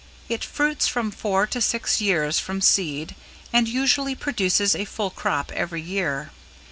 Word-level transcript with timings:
It 0.29 0.43
fruits 0.43 0.87
from 0.87 1.11
four 1.11 1.45
to 1.45 1.61
six 1.61 2.01
years 2.01 2.39
from 2.39 2.59
seed 2.59 3.13
and 3.53 3.67
usually 3.67 4.15
produces 4.15 4.73
a 4.75 4.85
full 4.85 5.11
crop 5.11 5.51
every 5.51 5.83
year. 5.83 6.31